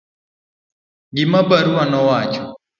gima 1.15 1.39
barua 1.49 1.83
nowacho 1.91 2.41